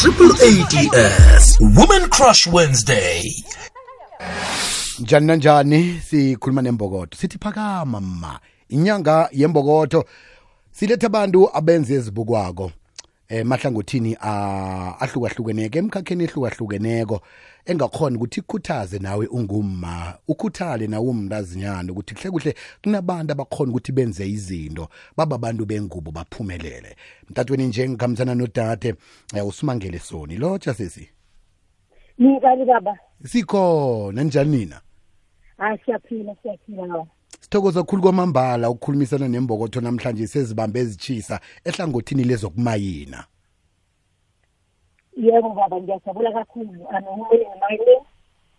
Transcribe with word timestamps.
Triple 0.00 0.32
ADS 0.44 1.56
Woman 1.60 2.08
Crush 2.10 2.46
Wednesday. 2.46 3.44
njani 4.98 5.26
nanjani? 5.26 6.00
Sikhuluma 6.10 6.62
nembokodo 6.62 7.16
sithi 7.16 7.38
phakama 7.38 8.00
mma. 8.00 8.40
Inyanga 8.68 9.28
yembokotho 9.32 10.04
silethe 10.72 11.06
abantu 11.06 11.56
abenze 11.56 11.94
ezibukwako 11.94 12.72
eh 13.28 13.44
mahlangothini 13.46 14.16
ah, 14.20 14.94
ahlukahlukeneke 15.00 15.78
emkhakheni 15.78 16.24
ehlukahlukeneko 16.24 17.20
engakhona 17.66 18.16
ukuthi 18.16 18.40
ikhuthaze 18.40 18.98
nawe 18.98 19.26
ungumma 19.26 20.18
ukhuthale 20.28 20.86
nawe 20.86 21.08
umntazinyana 21.08 21.92
ukuthi 21.92 22.14
kuhle 22.14 22.30
kuhle 22.30 22.54
kunabantu 22.82 23.32
abakhona 23.32 23.70
ukuthi 23.70 23.92
benze 23.92 24.28
izinto 24.28 24.88
baba 25.16 25.36
abantu 25.36 25.66
bengubo 25.66 26.10
baphumelele 26.10 26.96
mtatweni 27.30 27.66
nje 27.66 27.88
ngikhambisana 27.88 28.34
nodade 28.34 28.94
eh, 29.34 29.46
usimangele 29.46 29.98
soni 29.98 30.36
lotsha 30.36 30.74
sesi 30.74 31.08
Nikani 32.18 32.64
baba? 32.64 32.98
sikhona 33.24 34.22
njani 34.22 34.56
nina 34.56 34.80
Ah 35.58 35.76
siyaphila 35.84 36.36
siyaphila 36.42 36.86
baba. 36.86 37.06
Sithokoza 37.40 37.80
kakhulu 37.80 38.02
kwamambala 38.02 38.70
ukukhulumisana 38.70 39.28
nembokotho 39.28 39.80
namhlanje 39.80 40.26
sezibambe 40.26 40.80
ezichisa 40.80 41.40
ehlangothini 41.64 42.24
lezokumayina 42.24 43.24
Yebo 45.16 45.48
baba 45.54 45.80
ngiyajabula 45.80 46.32
kakhulu. 46.32 46.88
Anohumele 46.90 47.46
ngemali. 47.50 47.96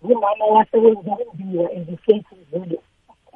Ngumama 0.05 0.45
wasebenza 0.45 1.17
umbiwa 1.33 1.71
ezifethi 1.71 2.35
zulu. 2.51 2.77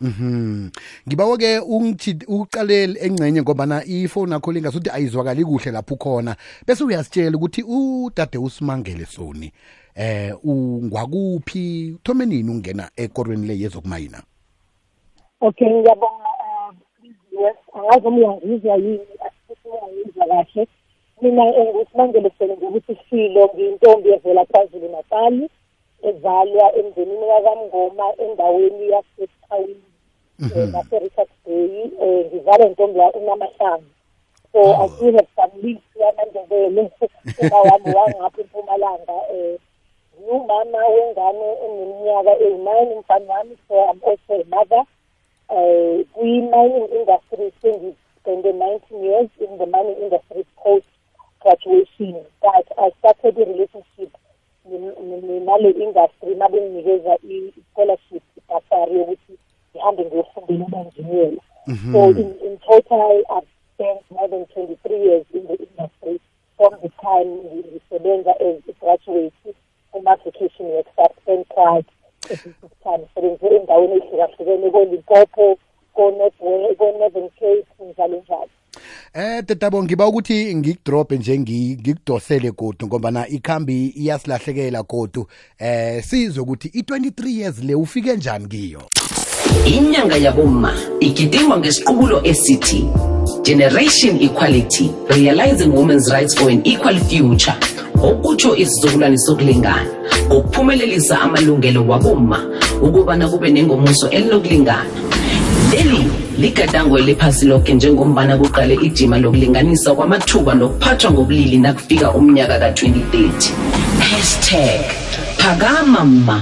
Mhm. 0.02 0.70
Ngibawa 1.08 1.38
ke 1.38 1.60
ungithi 1.60 2.26
uqalele 2.28 3.00
engcenye 3.00 3.42
ngoba 3.42 3.66
na 3.66 3.86
ifone 3.86 4.34
yakho 4.34 4.52
lingasuthi 4.52 4.90
ayizwakali 4.90 5.46
kuhle 5.46 5.72
lapho 5.72 5.96
khona 5.96 6.36
bese 6.68 6.84
uyasitshela 6.84 7.38
ukuthi 7.38 7.64
udade 7.64 8.38
usimangele 8.38 9.06
soni 9.06 9.52
eh 9.96 10.34
ungwakuphi 10.44 11.94
uthome 11.96 12.26
nini 12.26 12.50
ungena 12.50 12.90
ekorweni 12.96 13.48
le 13.48 13.60
yezokumayina 13.60 14.24
Okay 15.42 15.70
ngiyabonga 15.70 16.32
ah, 16.46 16.72
Liziwe. 17.02 17.52
Angazi 17.74 18.08
uma 18.08 18.18
uyangizwa 18.18 18.76
yini 18.76 19.14
asithi 19.26 19.68
uyangizwa 19.70 20.26
kahle. 20.28 20.68
Mina 21.22 21.44
engisimangele 21.56 22.32
sele 22.38 22.58
ngokuthi 22.58 22.98
silo 23.10 23.50
ngiyintombi 23.54 24.10
evela 24.10 24.46
KwaZulu 24.46 24.90
Natal 24.90 25.50
ezalwa 26.10 26.66
emndenini 26.80 27.28
kaMngoma 27.46 28.06
endaweni 28.24 28.86
yaseThawini. 28.94 29.92
ngase 30.42 31.00
Richards 31.00 31.38
Bay 31.46 31.92
eh 32.02 32.26
ngizalwa 32.26 32.68
intombi 32.68 33.00
uNamahlangu 33.14 33.86
so 34.52 34.60
I 34.74 34.88
do 34.88 35.06
have 35.14 35.28
some 35.36 35.54
links 35.62 35.86
yamandebele 35.96 36.92
uma 37.42 37.58
wami 37.62 37.96
wangapha 37.96 38.42
eMpumalanga 38.42 39.18
eh 39.34 39.60
ngumama 40.22 40.78
wengane 40.94 41.50
eneminyaka 41.66 42.34
eyi-nine 42.46 42.94
umfana 42.96 43.34
wami 43.34 43.56
so 43.68 43.76
I'm 43.90 44.02
also 44.04 44.34
a 44.42 44.46
mother 44.50 44.84
uh, 45.52 46.06
kwi-mining 46.14 46.88
industry 47.00 47.52
sengispende 47.62 48.52
19 48.52 49.04
years 49.06 49.30
in 49.40 49.58
the 49.58 49.66
mining 49.66 49.98
industry 50.04 50.46
post 50.64 50.88
graduation 51.42 52.14
but 52.42 52.66
I 52.78 52.92
started 53.00 53.38
a 53.38 53.46
relationship 53.46 54.12
ne- 54.66 54.96
ne- 55.08 55.22
ne- 55.22 55.40
nale 55.40 55.70
industry 55.86 56.36
mabenginikeza 56.36 57.18
i-scholarship 57.30 58.24
ibhasari 58.38 58.96
yokuthi 59.00 59.34
ngihambe 59.76 60.06
ngiyofundela 60.06 60.66
uba-engineer 60.66 61.32
so 61.94 62.10
in, 62.22 62.30
in 62.48 62.58
total 62.58 63.24
I've 63.30 63.48
spent 63.74 64.02
more 64.12 64.28
than 64.30 64.46
23 64.46 64.98
years 65.06 65.26
in 65.34 65.48
the 65.48 65.56
industry 65.68 66.20
from 66.58 66.74
the 66.82 66.90
time 66.90 67.30
ngisebenza 67.46 68.32
as 68.40 68.56
a 68.70 68.74
graduate 68.80 69.34
kuma-application 69.92 70.66
works 70.68 70.92
I've 70.98 71.16
spent 71.22 71.48
quite 72.32 72.46
a 72.46 72.48
bit 72.48 72.64
of 72.64 72.72
time 72.84 73.04
sebenze 73.16 73.48
endaweni 73.56 73.94
ehlukahlukene 73.94 74.72
ko-Limpopo 74.72 75.58
ko-Northern 75.94 77.30
Cape 77.40 77.66
njalo 77.92 78.18
njalo 78.24 78.50
Eh 79.14 79.44
tetabo 79.46 79.84
ngiba 79.84 80.08
ukuthi 80.08 80.56
ngikudrop 80.56 81.12
nje 81.12 81.38
ngi- 81.38 81.78
ngikudosele 81.82 82.52
godu 82.52 82.88
ngoba 82.88 83.12
na 83.12 83.28
ikhambi 83.28 83.88
iyasilahlekela 83.88 84.84
godu. 84.84 85.28
Eh 85.60 86.04
sizwe 86.04 86.42
ukuthi 86.44 86.68
i23 86.68 87.28
years 87.30 87.64
le 87.64 87.76
ufike 87.76 88.16
njani 88.16 88.48
kiyo? 88.48 88.82
Inyanga 89.66 90.18
yabomma 90.18 90.74
igidingwa 91.00 91.60
ngesiqubulo 91.60 92.22
esithi 92.24 92.86
generation 93.44 94.22
equality 94.22 94.92
realizing 95.10 95.68
women's 95.74 96.12
rights 96.12 96.36
for 96.38 96.50
an 96.52 96.62
equal 96.64 96.96
future 97.00 97.54
okutsho 98.04 98.56
isizukulwane 98.56 99.18
sokulingana 99.18 100.01
ngokuphumelelisa 100.32 101.22
amalungelo 101.22 101.88
wabomma 101.88 102.40
ukubana 102.82 103.28
kube 103.28 103.50
nengomuso 103.50 104.10
elinokulingana 104.10 104.86
leli 105.72 106.08
ligadango 106.38 107.00
eliphasi 107.00 107.46
lonke 107.46 107.74
njengombana 107.74 108.38
kuqale 108.38 108.76
ijima 108.76 109.18
lokulinganisa 109.18 109.96
kwamathuba 109.96 110.54
nokuphathwa 110.54 111.12
ngobulili 111.12 111.58
nakufika 111.58 112.12
umnyaka 112.12 112.60
ka-2030 112.60 113.52
hashtag 114.00 114.82
phakama 115.38 116.06
ma 116.06 116.42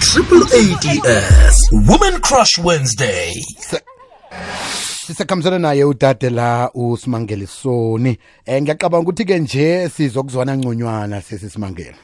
Triple 0.00 0.42
ADS 0.42 1.70
Women 1.72 2.20
Crush 2.20 2.58
Wednesday. 2.58 3.44
Sisakhambisana 5.10 5.58
naye 5.58 5.84
udade 5.84 6.30
la 6.30 6.70
usimangele 6.74 7.46
soni. 7.46 8.18
Eh 8.46 8.62
ngiyacabanga 8.62 9.02
ukuthi 9.02 9.24
ke 9.24 9.38
nje 9.38 9.88
sizokuzwana 9.88 10.56
ngconywana 10.56 11.20
sesisimangele. 11.20 11.94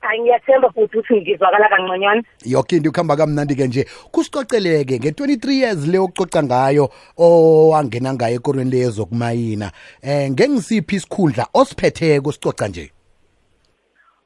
Hayi 0.00 0.20
ngiyathemba 0.20 0.70
futhi 0.70 0.98
ukuthi 0.98 1.14
ngizwakala 1.14 1.68
kangconywana. 1.68 2.22
Yonke 2.44 2.76
into 2.76 2.90
ukuhamba 2.90 3.16
kamnandi 3.16 3.54
ke 3.54 3.66
nje. 3.66 3.86
Kusicoceleke 4.10 4.98
nge-23 4.98 5.50
years 5.50 5.86
le 5.86 5.98
ococa 5.98 6.42
ngayo 6.42 6.90
owangena 7.16 8.14
ngayo 8.14 8.34
ekorweni 8.36 8.70
leyezokumayina 8.70 9.70
eh 10.02 10.30
ngengisiphi 10.30 10.96
isikhundla 10.96 11.46
osiphetheko 11.54 12.32
sicoca 12.32 12.68
nje? 12.68 12.90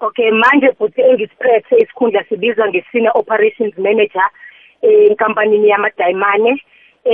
Okay 0.00 0.30
manje 0.30 0.72
futhi 0.78 1.00
engisiphethe 1.00 1.76
isikhundla 1.76 2.24
sibizwa 2.28 2.68
nge-senior 2.68 3.12
operations 3.14 3.78
manager 3.78 4.28
enkampanini 4.82 5.68
yamadayimane 5.68 6.62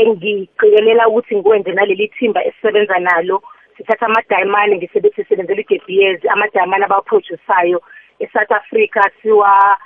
engiqikelela 0.01 1.09
ukuthi 1.09 1.37
ngikwenze 1.37 1.73
naleli 1.73 2.09
thimba 2.09 2.45
esisebenza 2.45 2.99
nalo. 2.99 3.43
Sithatha 3.77 4.07
amadayimane 4.07 4.77
ngisebenzisebenzela 4.77 5.63
i-j 5.69 6.29
amadayimane 6.29 6.85
abawaprodusayo 6.85 7.81
e-south 8.19 8.53
africa 8.53 9.03
siwa 9.23 9.79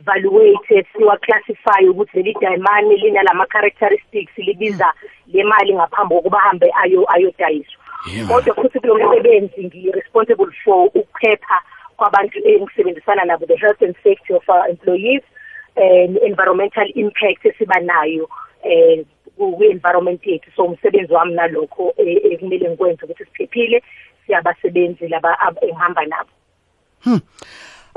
valuate 0.00 0.86
siwa-classify 0.92 1.88
ukuthi 1.88 2.16
leli 2.16 2.36
dayimane 2.40 2.96
linalama-characteristics 2.96 4.38
libiza 4.38 4.92
le 5.26 5.44
mali 5.44 5.74
ngaphambi 5.74 6.14
kokuba 6.14 6.38
hambe 6.38 6.72
ayo 6.82 7.04
ayodayiswa. 7.14 7.82
Kodwa 8.28 8.54
futhi 8.54 8.80
kulo 8.80 8.94
msebenzi 8.94 9.64
ngi-responsible 9.64 10.52
for 10.64 10.90
ukuphepha 10.94 11.62
kwabantu 11.96 12.38
engisebenzisana 12.48 13.24
nabo 13.24 13.46
the 13.46 13.56
health 13.56 13.82
and 13.82 13.96
safety 14.02 14.34
of 14.34 14.48
our 14.48 14.68
employees 14.68 15.22
and 15.76 16.18
environmental 16.22 16.88
impact 16.94 17.44
esiba 17.44 17.80
nayo 17.80 18.28
eh 18.62 19.04
kwi-environment 19.52 20.26
yethu. 20.26 20.50
So 20.56 20.64
umsebenzi 20.64 21.12
wami 21.12 21.34
nalokho 21.34 21.94
eh, 21.96 22.32
ekumele 22.32 22.68
ngikwenze 22.68 23.04
ukuthi 23.04 23.24
siphephile 23.24 23.82
siyabasebenzi 24.26 25.08
laba 25.08 25.40
ab- 25.40 25.58
engihamba 25.62 26.04
nabo. 26.06 26.30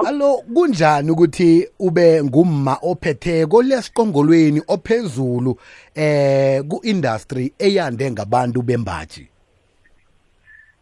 Alo 0.06 0.38
kunjani 0.54 1.12
ukuthi 1.12 1.70
ube 1.80 2.24
ngumma 2.24 2.78
ophetheko 2.82 3.62
lesiqongolweni 3.62 4.62
ophezulu 4.68 5.58
eh 5.96 6.62
ku-industry 6.70 7.54
eyande 7.60 8.12
ngabantu 8.12 8.62
bembaji? 8.62 9.28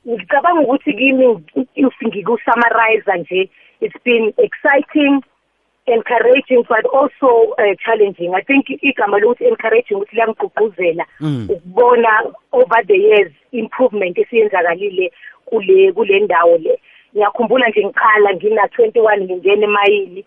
Ngicabanga 0.07 0.61
ukuthi 0.61 0.93
kimi 0.93 1.43
if 1.75 1.93
ngiku-summarize 2.07 3.17
nje 3.19 3.49
it's 3.81 4.03
been 4.03 4.33
exciting. 4.37 5.21
Encouraging 5.87 6.63
but 6.67 6.85
also 6.85 7.53
uh, 7.59 7.75
challenging. 7.83 8.33
I 8.33 8.41
think 8.41 8.65
igama 8.81 9.19
lokuthi 9.19 9.47
encouraging 9.47 9.97
ukuthi 9.97 10.15
liyangigqugquzela 10.15 11.05
ukubona 11.49 12.33
over 12.51 12.83
the 12.87 12.97
years 12.97 13.31
improvement 13.51 14.17
esiyenzakalile 14.17 15.11
kule 15.45 15.91
kule 15.91 16.19
ndawo 16.19 16.57
le. 16.57 16.79
Ngiyakhumbula 17.15 17.69
nje 17.69 17.85
ngiqala 17.85 18.33
ngina 18.33 18.65
21 18.65 19.21
ngingena 19.21 19.63
emayini 19.63 20.25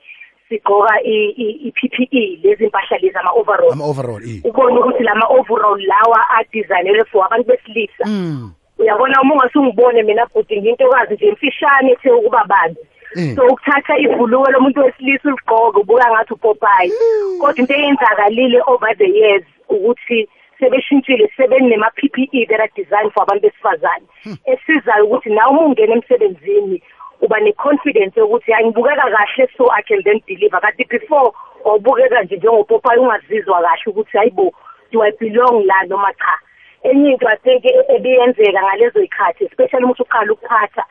sigqoka 0.48 1.02
i-PPE 1.02 2.40
lezi 2.42 2.64
impahla 2.64 2.98
lezi 2.98 3.18
ama 3.18 3.30
overall 3.32 3.72
ama-overall. 3.72 4.22
I 4.22 4.40
ubone 4.44 4.78
ukuthi 4.78 5.02
lama 5.04 5.26
overall 5.28 5.80
lawa 5.80 6.30
adesignelwe 6.38 7.04
for 7.04 7.26
abantu 7.26 7.48
besilisa. 7.48 8.04
Mm. 8.06 8.52
uyabona 8.78 9.22
uma 9.22 9.34
ungasungibone 9.34 10.02
mina 10.02 10.26
bhuti 10.26 10.60
ngintokazi 10.60 11.14
nje 11.14 11.32
mfishane 11.32 11.92
ethe 11.92 12.10
ukuba 12.10 12.44
banzi. 12.44 12.80
Mm. 12.80 12.97
So 13.36 13.46
ukuthatha 13.46 13.98
ibhuluko 13.98 14.50
lomuntu 14.50 14.80
wesilisa 14.80 15.28
uligqoke 15.28 15.78
ubuka 15.80 16.10
ngathi 16.10 16.32
upopayi 16.34 16.92
kodwa 17.40 17.58
into 17.58 17.74
eyenzakalile 17.74 18.60
over 18.66 18.96
the 18.96 19.08
years 19.08 19.44
ukuthi 19.68 20.28
sebeshintshile 20.58 21.30
sebenema-ppe 21.36 22.46
that 22.48 22.60
are 22.60 22.70
designed 22.76 23.12
for 23.12 23.22
abantu 23.22 23.42
besifazane. 23.48 24.06
Esizayo 24.44 25.04
ukuthi 25.06 25.30
nawe 25.30 25.50
uma 25.50 25.60
ungena 25.62 25.94
emsebenzini 25.94 26.82
uba 27.20 27.40
ne-confidence 27.40 28.20
yokuthi 28.20 28.52
hayi 28.52 28.66
ngibukeka 28.66 29.10
kahle 29.10 29.48
so 29.56 29.70
i 29.72 29.82
can 29.82 30.02
then 30.02 30.20
deliver. 30.26 30.60
Kanti 30.60 30.84
before 30.84 31.32
wawubukeka 31.64 32.22
nje 32.22 32.36
njengopopayi 32.36 33.00
ungazizwa 33.00 33.62
kahle 33.62 33.82
ukuthi 33.86 34.18
hayi 34.18 34.30
bo 34.30 34.52
do 34.92 35.02
i 35.02 35.12
belong 35.20 35.66
la 35.66 35.82
noma 35.86 36.12
cha? 36.14 36.38
Enye 36.82 37.10
into 37.10 37.28
i 37.28 37.36
think 37.36 37.64
e- 37.64 37.94
ebiyenzeka 37.96 38.62
ngalezo 38.62 39.00
yikhathi 39.00 39.44
especially 39.44 39.84
uma 39.84 39.92
usuqala 39.92 40.32
ukuphatha 40.32 40.84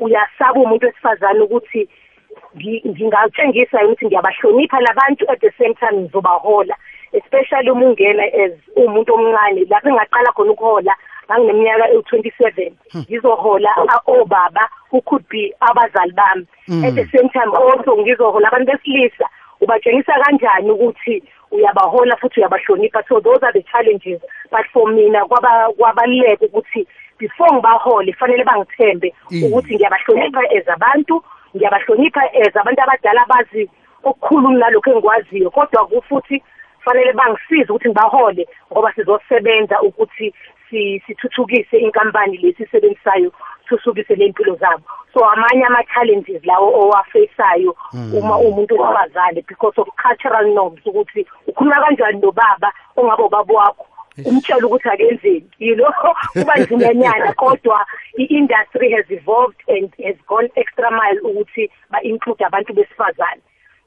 uyasaba 0.00 0.60
umuntu 0.60 0.86
wesifazane 0.86 1.40
ukuthi 1.40 1.88
ngi- 2.56 2.82
ngingatshengisa 2.88 3.84
ukuthi 3.84 4.06
ngiyabahlonipha 4.06 4.80
labantu 4.80 5.24
at 5.30 5.40
the 5.40 5.50
same 5.58 5.74
time 5.74 5.92
ngizobahola 6.00 6.76
especially 7.12 7.70
uma 7.70 7.86
ungena 7.86 8.24
as 8.24 8.52
umuntu 8.76 9.14
omncane 9.14 9.64
lapho 9.70 9.88
engaqala 9.88 10.32
khona 10.32 10.52
ukuhola 10.52 10.94
ngangineminyaka 11.26 11.90
ewu-twenty 11.90 12.32
seven 12.38 12.72
ngizohola 12.96 13.70
obaba 14.06 14.68
who 14.90 15.00
could 15.02 15.24
be 15.28 15.54
abazali 15.60 16.12
bami. 16.12 16.46
At 16.84 16.94
the 16.94 17.06
same 17.12 17.28
time 17.30 17.50
also 17.54 17.96
ngizohola 17.96 18.48
abantu 18.48 18.72
besilisa 18.72 19.26
ubatshengisa 19.60 20.12
kanjani 20.12 20.70
ukuthi 20.70 21.22
uyabahola 21.50 22.16
futhi 22.16 22.40
uyabahlonipha? 22.40 23.02
So 23.08 23.20
those 23.20 23.42
are 23.42 23.52
the 23.52 23.62
challenges. 23.62 24.20
But 24.50 24.66
for 24.72 24.88
mina 24.92 25.24
kwaba 25.24 25.72
kwabaluleka 25.78 26.46
ukuthi 26.46 26.86
before 27.18 27.52
ngibahole 27.52 28.12
fanele 28.12 28.44
bangithembe 28.44 29.14
Mm. 29.30 29.44
ukuthi 29.44 29.74
ngiyabahlonipha 29.74 30.40
as 30.58 30.68
abantu 30.68 31.24
ngiyabahlonipha 31.56 32.22
as 32.42 32.56
abantu 32.56 32.80
abadala 32.82 33.22
abazi 33.22 33.70
okukhulu 34.04 34.48
kunalokho 34.48 34.90
engikwaziyo 34.90 35.50
kodwa 35.50 35.86
ku- 35.86 36.02
futhi 36.08 36.42
fanele 36.84 37.12
bangisize 37.12 37.70
ukuthi 37.72 37.88
ngibahole 37.88 38.48
ngoba 38.72 38.92
sizosebenza 38.92 39.80
ukuthi 39.82 40.34
si- 40.70 41.00
sithuthukise 41.06 41.78
inkampani 41.78 42.36
lesisebenzisayo 42.38 43.32
thuthukise 43.68 44.14
lempilo 44.14 44.54
zabo. 44.56 44.82
So 45.14 45.24
amanye 45.24 45.64
ama-challenges 45.64 46.44
lawo 46.44 46.68
owafesayo 46.84 47.76
uma 48.18 48.36
umuntu 48.38 48.76
wabazali 48.76 49.42
because 49.48 49.80
of 49.80 49.88
cultural 49.96 50.46
norms 50.54 50.80
ukuthi 50.86 51.26
ukhuluma 51.46 51.80
kanjani 51.80 52.20
nobaba 52.20 52.72
ongabe 52.96 53.22
ubaba 53.22 53.54
wakho. 53.54 53.86
Umtshela 54.24 54.66
ukuthi 54.66 54.88
akenzeni 54.88 55.48
you 55.58 55.74
know 55.78 55.92
kuba 56.32 56.54
nzinyanyana 56.56 57.32
kodwa 57.32 57.86
i-industry 58.18 58.92
has 58.92 59.10
evolved 59.10 59.60
and 59.68 59.90
has 60.04 60.16
gone 60.26 60.50
extra 60.54 60.90
mile 60.90 61.20
ukuthi 61.20 61.70
ba-include 61.90 62.44
abantu 62.44 62.72
besifazane. 62.72 63.42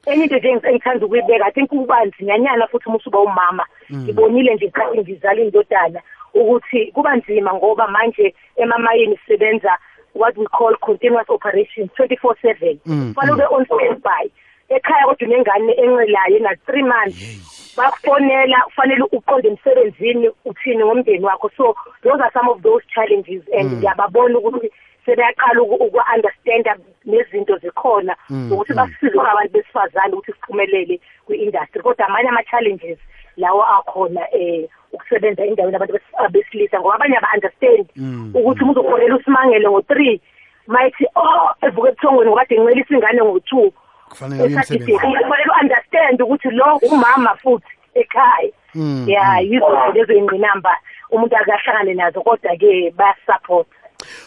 Enye 0.06 0.24
into 0.24 0.38
nje 0.38 0.48
engithanda 0.48 1.06
ukuyibeka 1.06 1.46
i 1.46 1.52
think 1.52 1.68
kuba 1.68 2.04
nzinyanyana 2.04 2.66
futhi 2.66 2.88
uma 2.88 2.96
usuba 2.96 3.20
umama 3.20 3.66
ngibonile 3.92 4.54
nje 4.54 4.66
ngesikhathi 4.66 4.98
ngizala 4.98 5.40
indodana 5.40 6.00
ukuthi 6.34 6.92
kuba 6.92 7.16
nzima 7.16 7.54
ngoba 7.54 7.88
manje 7.88 8.34
emamayini 8.56 9.16
sisebenza 9.16 9.78
what 10.14 10.36
we 10.36 10.46
call 10.46 10.76
continuous 10.76 11.28
operations 11.28 11.90
24/7 11.98 13.14
fanele 13.14 13.34
ube 13.34 13.44
on 13.50 13.64
standby. 13.64 14.30
Ekhaya 14.68 15.06
kodwa 15.06 15.28
unengane 15.28 15.72
encelayo 15.72 16.36
ena 16.36 16.52
3 16.66 16.82
months. 16.82 17.57
Bakufonela 17.78 18.58
kufanele 18.64 19.04
uqonde 19.12 19.48
emsebenzini 19.48 20.30
uthini 20.44 20.84
ngomndeni 20.84 21.24
wakho. 21.24 21.50
So 21.56 21.74
those 22.02 22.20
are 22.20 22.30
some 22.32 22.48
of 22.48 22.62
those 22.62 22.82
challenges 22.94 23.42
and 23.58 23.70
ngiyababona 23.72 24.38
ukuthi 24.38 24.70
sebeyaqala 25.06 25.62
uku- 25.62 25.84
uku-understanda 25.86 26.76
nezinto 27.06 27.56
zikhona. 27.58 28.16
Ukuthi 28.52 28.74
basize 28.74 29.18
abantu 29.20 29.52
besifazane 29.52 30.12
ukuthi 30.14 30.32
siphumelele 30.32 31.00
kwi-industry 31.26 31.82
kodwa 31.82 32.06
amanye 32.06 32.28
ama-challenges 32.28 32.98
lawo 33.36 33.62
akhona 33.64 34.20
um 34.34 34.66
ukusebenza 34.92 35.44
endaweni 35.44 35.76
abantu 35.76 35.94
bes- 35.94 36.24
abesilisa 36.24 36.80
ngoba 36.80 36.94
abanye 36.94 37.16
aba-understand 37.16 37.86
ukuthi 38.34 38.62
umuntu 38.62 38.80
ukhonela 38.80 39.16
usimangele 39.16 39.68
ngo-three 39.70 40.20
mayithi 40.66 41.06
oh 41.16 41.50
evuka 41.62 41.88
ebuthongweni 41.88 42.30
ngoba 42.30 42.42
ade 42.42 42.54
ngincela 42.60 42.80
isingane 42.84 43.22
ngo-two. 43.22 43.72
Kufanele 44.08 44.42
uye 44.44 45.20
emsebenzini 45.92 46.18
esadidini 46.18 46.18
kufanele 46.18 46.18
u-understand 46.18 46.22
ukuthi 46.22 46.50
lo 46.50 46.76
umama 46.82 47.36
futhi 47.36 47.66
ekhaya. 47.94 48.52
Ya 49.06 49.40
yizo 49.40 49.92
lezo 49.94 50.12
ingqinamba 50.12 50.70
umuntu 51.10 51.36
akahlangane 51.36 51.94
nazo 51.94 52.22
kodwa-ke 52.22 52.92
bayasupport 52.96 53.68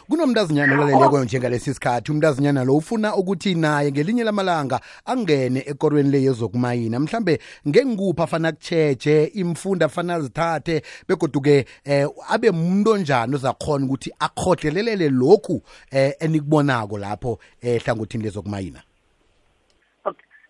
kunomntazinyana 0.09 0.73
olaleleko 0.73 1.23
njengalesi 1.23 1.73
sikhathi 1.73 2.11
umntazinyana 2.11 2.63
lo 2.63 2.75
ufuna 2.75 3.15
ukuthi 3.15 3.55
naye 3.55 3.91
ngelinye 3.91 4.23
lamalanga 4.23 4.79
angene 5.05 5.63
ekorweni 5.65 6.11
le 6.11 6.21
yezokumayina. 6.23 6.99
Mhlambe 6.99 7.39
ngengikuphi 7.67 8.21
afana 8.21 8.47
akutsheje 8.47 9.25
imfundo 9.25 9.85
afana 9.85 10.15
azithathe 10.15 10.81
begoduke 11.07 11.65
eh 11.85 12.07
abe 12.29 12.49
umuntu 12.49 12.91
onjani 12.91 13.35
ozakhona 13.35 13.85
ukuthi 13.85 14.11
akhohlelelele 14.19 15.09
lokhu 15.09 15.61
eh 15.91 16.13
enikubonako 16.19 16.97
lapho 16.97 17.39
eh 17.61 17.81
hlangothini 17.83 18.23
lezokumayina? 18.23 18.79
Okay. 18.79 18.90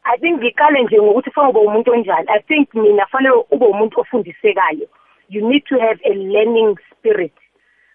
I 0.03 0.17
think 0.17 0.41
ngiqale 0.41 0.83
nje 0.83 1.01
ngokuthi 1.01 1.31
fanele 1.31 1.51
ube 1.51 1.67
umuntu 1.67 1.91
onjani. 1.91 2.27
I 2.29 2.39
think 2.39 2.73
mina 2.73 3.05
fanele 3.05 3.43
ube 3.51 3.65
umuntu 3.65 3.99
ofundisekayo. 4.01 4.87
You 5.29 5.47
need 5.47 5.63
to 5.69 5.79
have 5.79 5.99
a 6.05 6.13
learning 6.13 6.75
spirit. 6.91 7.33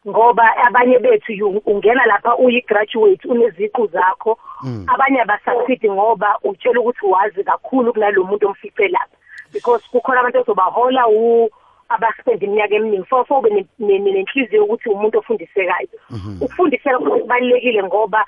Ngoba 0.08 0.56
abanye 0.67 0.99
bethu 0.99 1.32
you- 1.32 1.62
ungena 1.67 2.06
lapha 2.06 2.37
uyi-graduate 2.37 3.29
uneziqu 3.29 3.87
zakho 3.87 4.38
abanye 4.87 5.20
abasucceed 5.20 5.91
ngoba 5.91 6.38
utshela 6.44 6.81
ukuthi 6.81 7.06
wazi 7.06 7.44
kakhulu 7.44 7.93
kunalo 7.93 8.25
muntu 8.25 8.47
omfice 8.47 8.88
lapha 8.88 9.17
because 9.52 9.82
kukhona 9.93 10.20
abantu 10.20 10.38
ozobahola 10.41 11.09
u 11.09 11.49
abaspend 11.88 12.43
iminyaka 12.43 12.75
eminingi 12.75 13.06
so 13.11 13.25
so 13.29 13.38
ube 13.38 13.50
ne- 13.50 13.67
ne- 13.79 13.99
ne- 13.99 14.12
nenhliziyo 14.12 14.62
yokuthi 14.62 14.88
umuntu 14.88 15.19
ofundisekayo 15.19 15.88
ukufundiseka 16.41 16.99
futhi 16.99 17.20
kubalulekile 17.20 17.82
ngoba 17.82 18.25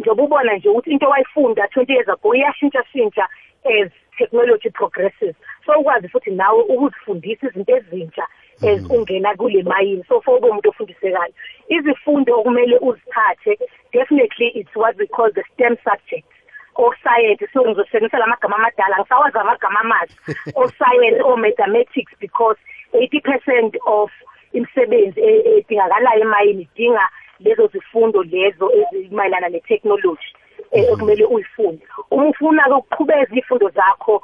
njengoba 0.00 0.22
ubona 0.22 0.56
nje 0.56 0.68
ukuthi 0.68 0.90
into 0.90 1.08
wayifunda 1.08 1.64
20 1.66 1.92
years 1.92 2.08
ago 2.08 2.34
iyashintsha-shintsha 2.34 3.28
as 3.64 3.90
technology 4.18 4.70
progresses. 4.70 5.34
So 5.66 5.72
ukwazi 5.80 6.08
futhi 6.08 6.30
nawe 6.30 6.62
ukuzifundisa 6.62 7.46
izinto 7.46 7.76
ezintsha 7.76 8.26
as 8.62 8.90
ungena 8.90 9.36
kule 9.36 9.62
mayini 9.62 10.04
so 10.08 10.20
for 10.20 10.38
umuntu 10.38 10.68
ofundisekayo. 10.68 11.34
Izifundo 11.68 12.40
okumele 12.40 12.78
uzithathe 12.78 13.58
definitely 13.92 14.48
it's 14.54 14.76
what 14.76 14.96
we 14.98 15.06
call 15.06 15.30
the 15.32 15.44
stem 15.54 15.76
subjects. 15.84 16.36
Oscience 16.76 17.46
so 17.52 17.60
ngizosebenzisa 17.64 18.18
lamagama 18.18 18.56
amadala 18.56 18.98
ngisawazi 18.98 19.38
amagama 19.38 19.80
amazi. 19.80 20.14
Oscience 20.62 21.20
o-mathematics 21.24 22.12
because 22.20 22.58
80 22.92 23.20
percent 23.20 23.76
of 23.86 24.10
imisebenzi 24.52 25.20
e- 25.20 25.58
edingakalayo 25.58 26.20
emayini 26.20 26.62
idinga 26.62 27.08
lezo 27.44 27.66
zifundo 27.66 28.22
lezo 28.22 28.70
ezimayelana 28.92 29.48
ne-technology 29.48 30.28
eh, 30.72 30.84
okumele 30.92 31.24
uyifunde 31.24 31.82
uma 32.10 32.28
ufuna-ke 32.28 32.72
ukuqhubeza 32.74 33.34
iy'fundo 33.34 33.68
zakho 33.68 34.22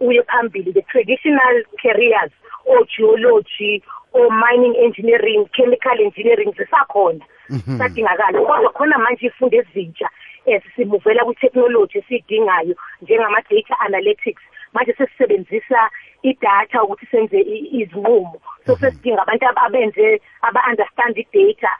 uye 0.00 0.22
phambili 0.22 0.72
the 0.72 0.82
traditional 0.82 1.64
careers 1.82 2.32
o-geology 2.66 3.82
o-mining 4.12 4.74
engineering 4.76 5.46
chemical 5.56 6.00
engineering 6.00 6.52
zisakhona. 6.56 7.24
Sadingakala 7.78 8.40
kodwa 8.40 8.70
khona 8.72 8.98
manje 8.98 9.26
ifundo 9.26 9.56
ezintsha 9.56 10.08
ezisimuvela 10.46 11.24
kwi-technology 11.24 11.98
esiyidingayo 11.98 12.74
njengama-data 13.02 13.80
analytics. 13.80 14.42
Manje 14.72 14.92
sesisebenzisa 14.92 15.90
idatha 16.22 16.82
ukuthi 16.82 17.06
senze 17.06 17.40
i- 17.40 17.68
izinqumo. 17.80 18.40
So 18.66 18.76
sesidinga 18.76 19.22
abantu 19.22 19.46
ab- 19.46 19.58
abenze 19.66 20.20
aba-understand 20.42 21.18
i-data. 21.18 21.70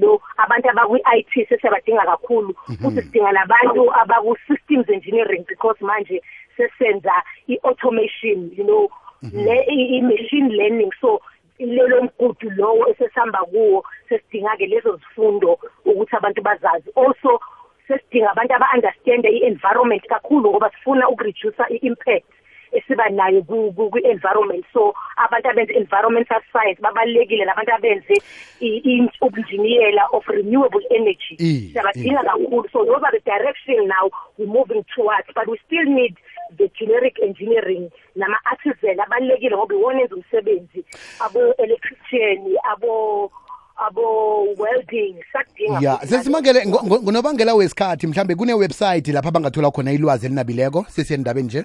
Know 0.00 0.20
abantu 0.36 0.70
abakwi-IT 0.70 1.48
sesiyabadinga 1.48 2.04
kakhulu. 2.04 2.54
Futhi 2.82 3.02
sidinga 3.02 3.32
nabantu 3.32 3.92
abaku-systems 3.94 4.88
engineering 4.88 5.44
because 5.48 5.78
manje 5.84 6.22
sesenza 6.56 7.12
i-automation 7.48 8.50
you 8.56 8.64
know 8.64 8.88
le 9.32 9.56
i- 9.68 9.96
i-machine 9.98 10.48
learning. 10.56 10.92
So 11.00 11.20
lelo 11.58 12.02
mgudu 12.02 12.50
lowo 12.50 12.88
esesihamba 12.88 13.38
kuwo 13.44 13.84
sesidinga-ke 14.08 14.66
lezo 14.66 14.96
zifundo 14.96 15.58
ukuthi 15.84 16.16
abantu 16.16 16.42
bazazi. 16.42 16.90
Also 16.96 17.40
sesidinga 17.88 18.30
abantu 18.30 18.54
aba-understande 18.54 19.28
i-environment 19.28 20.06
kakhulu 20.08 20.50
ngoba 20.50 20.70
sifuna 20.70 21.08
ukureduce 21.08 21.62
i-impact. 21.70 22.26
Esiba 22.72 23.08
nayo 23.08 23.42
ku- 23.42 23.72
ku- 23.72 23.90
kwi-environment 23.90 24.64
so 24.72 24.94
abantu 25.16 25.48
abenze 25.50 25.72
environmental 25.72 26.40
science 26.52 26.80
babalulekile 26.82 27.44
nabantu 27.44 27.72
abenze 27.74 28.14
i- 28.60 28.80
i- 28.84 29.10
ubunjiniyela 29.20 30.06
of 30.12 30.26
renewable 30.28 30.82
energy. 30.90 31.34
I- 31.38 31.70
siyabadinga 31.72 32.22
kakhulu. 32.22 32.68
So 32.72 32.84
those 32.84 33.04
are 33.06 33.18
the 33.18 33.24
direction 33.30 33.86
now 33.88 34.10
we're 34.38 34.46
moving 34.52 34.84
towards 34.94 35.28
but 35.34 35.46
we 35.48 35.58
still 35.66 35.84
need 35.84 36.14
the 36.58 36.68
generic 36.78 37.18
engineering 37.22 37.90
nama-artisan 38.16 39.00
abalulekile 39.00 39.56
ngoba 39.56 39.74
iwona 39.74 40.00
enza 40.02 40.14
umsebenzi. 40.16 40.84
Abo-electrician 41.20 42.56
abo 42.72 43.30
abo 43.76 44.42
welding 44.58 45.16
sakudinga 45.32 45.78
ya 45.80 45.96
futhi 45.96 46.06
sesimangele 46.08 46.64
ngo- 46.66 46.82
ngo- 46.86 47.02
ngonobangela 47.02 47.54
wesikhathi 47.54 48.06
mhlambe 48.06 48.34
kune-website 48.34 49.08
lapha 49.12 49.30
bangathola 49.30 49.70
khona 49.70 49.92
ilwazi 49.92 50.26
elinabileko 50.26 50.86
sesiyendabeni 50.88 51.46
nje? 51.46 51.64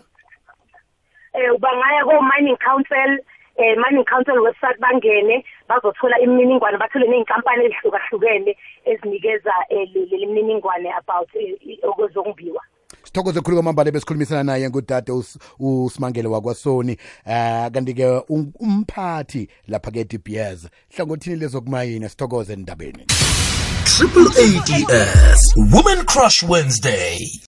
Eh 1.33 1.55
ubangaya 1.55 2.03
ko 2.05 2.13
mining 2.21 2.57
council 2.57 3.11
eh 3.57 3.75
Money 3.77 4.03
Council 4.05 4.39
website 4.39 4.79
bangene 4.79 5.45
bazothola 5.69 6.19
imininingwane 6.19 6.77
bathole 6.77 7.07
neyinkampani 7.07 7.65
ezihlukahlukene 7.65 8.57
ezinikeza 8.85 9.53
eh, 9.69 9.89
le- 9.93 10.05
le 10.05 10.17
imininingwane 10.17 10.89
about 10.93 11.29
eh, 11.35 11.57
i- 11.67 11.79
okwezongibiwa 11.83 12.61
sithokoze 13.03 13.41
khulu 13.41 13.55
kwamambala 13.57 13.91
besikhulumisana 13.91 14.43
naye 14.43 14.69
ngudade 14.69 15.11
us- 15.11 15.37
usimangele 15.59 16.27
wakwasoni. 16.27 16.97
Um 17.25 17.69
kanti-ke 17.71 18.05
um- 18.29 18.51
umphathi 18.59 19.49
lapha 19.67 19.91
ke 19.91 20.03
dbs 20.03 20.69
hlangothini 20.95 21.35
lezokumayini 21.35 22.09
sithokoze 22.09 22.53
endabeni. 22.53 23.05
Triple 23.85 24.27
ADS 24.37 25.55
Women 25.57 26.05
Crush 26.05 26.43
Wednesday. 26.43 27.39